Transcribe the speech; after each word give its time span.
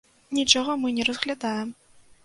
Нічога 0.37 0.71
мы 0.85 0.95
не 1.01 1.07
разглядаем. 1.11 1.69